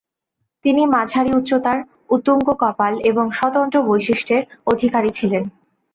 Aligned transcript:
তিনি 0.65 0.83
মাঝারি 0.87 1.31
উচ্চতার, 1.33 1.77
উত্তুঙ্গ 2.09 2.47
কপাল 2.59 2.93
এবং 3.01 3.25
স্বতন্ত্র 3.31 3.77
বৈশিষ্ট্যের 3.83 4.41
অধিকারী 4.67 5.09
ছিলেন। 5.13 5.43